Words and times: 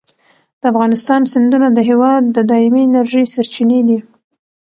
د 0.61 0.63
افغانستان 0.71 1.21
سیندونه 1.33 1.67
د 1.73 1.79
هېواد 1.89 2.23
د 2.35 2.37
دایمي 2.51 2.81
انرژۍ 2.85 3.25
سرچینې 3.33 3.79
دي. 3.87 3.99